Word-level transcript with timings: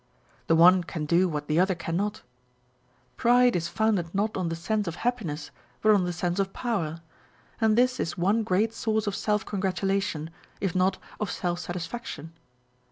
The 0.47 0.55
one 0.55 0.83
can 0.83 1.05
do 1.05 1.29
what 1.29 1.45
the 1.47 1.59
other 1.59 1.75
cannot. 1.75 2.23
Pride 3.17 3.55
is 3.55 3.67
founded 3.67 4.15
not 4.15 4.35
on 4.35 4.49
the 4.49 4.55
sense 4.55 4.87
of 4.87 4.95
happiness, 5.05 5.51
but 5.79 5.91
on 5.93 6.05
the 6.05 6.11
sense 6.11 6.39
of 6.39 6.53
power; 6.53 7.03
and 7.59 7.77
this 7.77 7.99
is 7.99 8.17
one 8.17 8.41
great 8.41 8.73
source 8.73 9.05
of 9.05 9.15
self 9.15 9.45
congratulation, 9.45 10.31
if 10.59 10.73
not 10.73 10.97
of 11.19 11.29
self 11.29 11.59
satis 11.59 11.85
faction. 11.85 12.31